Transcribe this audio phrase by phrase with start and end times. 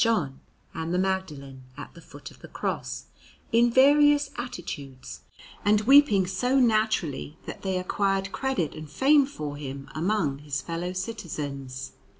[0.03, 0.39] John,
[0.73, 3.05] and the Magdalene at the foot of the Cross,
[3.51, 5.19] in various attitudes,
[5.63, 10.93] and weeping so naturally, that they acquired credit and fame for him among his fellow
[10.93, 11.91] citizens.